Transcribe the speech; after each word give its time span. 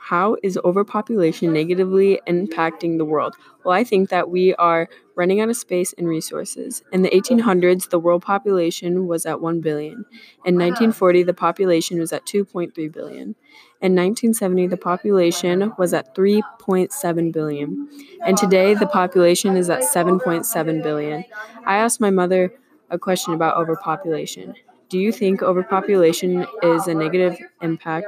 How 0.00 0.36
is 0.42 0.58
overpopulation 0.64 1.52
negatively 1.52 2.20
impacting 2.26 2.98
the 2.98 3.04
world? 3.04 3.34
Well, 3.64 3.74
I 3.74 3.84
think 3.84 4.08
that 4.08 4.30
we 4.30 4.54
are 4.54 4.88
running 5.16 5.40
out 5.40 5.48
of 5.48 5.56
space 5.56 5.92
and 5.98 6.08
resources. 6.08 6.82
In 6.92 7.02
the 7.02 7.10
1800s, 7.10 7.90
the 7.90 7.98
world 7.98 8.22
population 8.22 9.06
was 9.06 9.26
at 9.26 9.40
1 9.40 9.60
billion. 9.60 10.06
In 10.44 10.54
1940, 10.54 11.24
the 11.24 11.34
population 11.34 11.98
was 11.98 12.12
at 12.12 12.24
2.3 12.24 12.72
billion. 12.92 13.34
In 13.80 13.94
1970, 13.94 14.68
the 14.68 14.76
population 14.76 15.72
was 15.78 15.92
at 15.92 16.14
3.7 16.14 17.32
billion. 17.32 17.88
And 18.24 18.36
today, 18.36 18.74
the 18.74 18.86
population 18.86 19.56
is 19.56 19.68
at 19.68 19.80
7.7 19.80 20.82
billion. 20.82 21.24
I 21.66 21.76
asked 21.76 22.00
my 22.00 22.10
mother 22.10 22.52
a 22.90 22.98
question 22.98 23.34
about 23.34 23.56
overpopulation. 23.56 24.54
Do 24.88 24.98
you 24.98 25.12
think 25.12 25.42
overpopulation 25.42 26.46
is 26.62 26.86
a 26.86 26.94
negative 26.94 27.38
impact 27.60 28.06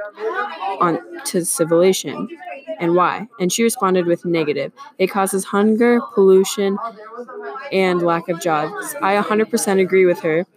on 0.79 0.99
to 1.25 1.45
civilization 1.45 2.27
and 2.79 2.95
why? 2.95 3.27
And 3.39 3.53
she 3.53 3.63
responded 3.63 4.07
with 4.07 4.25
negative. 4.25 4.71
It 4.97 5.07
causes 5.07 5.45
hunger, 5.45 6.01
pollution, 6.15 6.77
and 7.71 8.01
lack 8.01 8.29
of 8.29 8.41
jobs. 8.41 8.95
I 9.01 9.15
100% 9.21 9.79
agree 9.79 10.05
with 10.05 10.21
her 10.21 10.47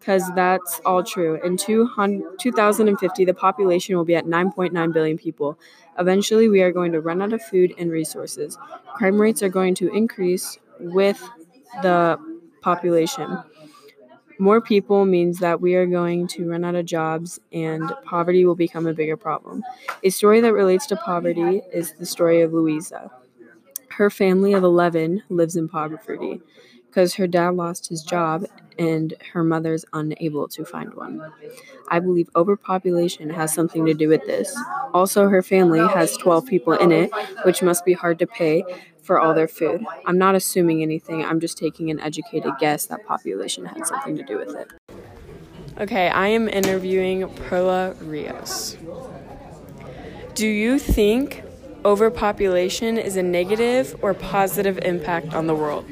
because 0.00 0.30
that's 0.34 0.80
all 0.86 1.02
true. 1.02 1.38
In 1.44 1.56
2050, 1.58 3.24
the 3.24 3.34
population 3.34 3.96
will 3.96 4.04
be 4.04 4.16
at 4.16 4.24
9.9 4.24 4.92
billion 4.92 5.18
people. 5.18 5.58
Eventually, 5.98 6.48
we 6.48 6.62
are 6.62 6.72
going 6.72 6.92
to 6.92 7.00
run 7.00 7.22
out 7.22 7.32
of 7.32 7.42
food 7.42 7.74
and 7.78 7.90
resources. 7.90 8.58
Crime 8.96 9.20
rates 9.20 9.42
are 9.42 9.48
going 9.48 9.74
to 9.76 9.94
increase 9.94 10.58
with 10.80 11.22
the 11.82 12.18
population. 12.62 13.38
More 14.38 14.60
people 14.60 15.04
means 15.04 15.38
that 15.38 15.60
we 15.60 15.74
are 15.74 15.86
going 15.86 16.26
to 16.28 16.48
run 16.48 16.64
out 16.64 16.74
of 16.74 16.86
jobs 16.86 17.38
and 17.52 17.92
poverty 18.04 18.44
will 18.44 18.56
become 18.56 18.86
a 18.86 18.94
bigger 18.94 19.16
problem. 19.16 19.62
A 20.02 20.10
story 20.10 20.40
that 20.40 20.52
relates 20.52 20.86
to 20.86 20.96
poverty 20.96 21.62
is 21.72 21.92
the 21.92 22.06
story 22.06 22.42
of 22.42 22.52
Luisa. 22.52 23.10
Her 23.90 24.10
family 24.10 24.52
of 24.52 24.64
11 24.64 25.22
lives 25.28 25.54
in 25.54 25.68
poverty 25.68 26.40
because 26.94 27.14
her 27.14 27.26
dad 27.26 27.56
lost 27.56 27.88
his 27.88 28.04
job 28.04 28.44
and 28.78 29.14
her 29.32 29.42
mother's 29.42 29.84
unable 29.92 30.46
to 30.46 30.64
find 30.64 30.94
one. 30.94 31.20
I 31.88 31.98
believe 31.98 32.30
overpopulation 32.36 33.30
has 33.30 33.52
something 33.52 33.84
to 33.86 33.94
do 33.94 34.08
with 34.08 34.24
this. 34.26 34.56
Also, 34.92 35.28
her 35.28 35.42
family 35.42 35.80
has 35.80 36.16
12 36.16 36.46
people 36.46 36.72
in 36.74 36.92
it, 36.92 37.10
which 37.44 37.62
must 37.62 37.84
be 37.84 37.94
hard 37.94 38.20
to 38.20 38.28
pay 38.28 38.62
for 39.02 39.18
all 39.20 39.34
their 39.34 39.48
food. 39.48 39.84
I'm 40.06 40.18
not 40.18 40.36
assuming 40.36 40.82
anything, 40.82 41.24
I'm 41.24 41.40
just 41.40 41.58
taking 41.58 41.90
an 41.90 41.98
educated 41.98 42.52
guess 42.60 42.86
that 42.86 43.04
population 43.04 43.66
had 43.66 43.84
something 43.88 44.16
to 44.16 44.22
do 44.22 44.38
with 44.38 44.54
it. 44.54 44.68
Okay, 45.80 46.08
I 46.08 46.28
am 46.28 46.48
interviewing 46.48 47.28
Perla 47.48 47.94
Rios. 47.94 48.76
Do 50.36 50.46
you 50.46 50.78
think 50.78 51.42
overpopulation 51.84 52.98
is 52.98 53.16
a 53.16 53.22
negative 53.22 53.96
or 54.00 54.14
positive 54.14 54.78
impact 54.78 55.34
on 55.34 55.48
the 55.48 55.54
world? 55.54 55.84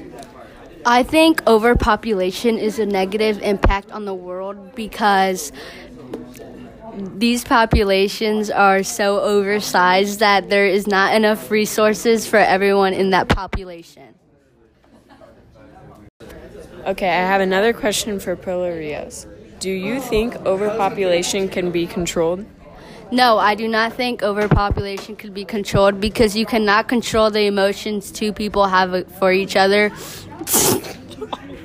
I 0.84 1.02
think 1.04 1.46
overpopulation 1.46 2.58
is 2.58 2.78
a 2.78 2.86
negative 2.86 3.40
impact 3.42 3.92
on 3.92 4.04
the 4.04 4.14
world 4.14 4.74
because 4.74 5.52
these 6.94 7.44
populations 7.44 8.50
are 8.50 8.82
so 8.82 9.20
oversized 9.20 10.20
that 10.20 10.50
there 10.50 10.66
is 10.66 10.86
not 10.86 11.14
enough 11.14 11.50
resources 11.50 12.26
for 12.26 12.38
everyone 12.38 12.94
in 12.94 13.10
that 13.10 13.28
population. 13.28 14.14
Okay, 16.84 17.08
I 17.08 17.26
have 17.26 17.40
another 17.40 17.72
question 17.72 18.18
for 18.18 18.34
Perla 18.34 18.76
Rios. 18.76 19.26
Do 19.60 19.70
you 19.70 20.00
think 20.00 20.34
overpopulation 20.44 21.48
can 21.48 21.70
be 21.70 21.86
controlled? 21.86 22.44
No, 23.10 23.38
I 23.38 23.54
do 23.54 23.68
not 23.68 23.92
think 23.92 24.22
overpopulation 24.22 25.16
could 25.16 25.34
be 25.34 25.44
controlled 25.44 26.00
because 26.00 26.36
you 26.36 26.46
cannot 26.46 26.88
control 26.88 27.30
the 27.30 27.46
emotions 27.46 28.10
two 28.10 28.32
people 28.32 28.66
have 28.66 29.06
for 29.18 29.32
each 29.32 29.56
other. 29.56 29.90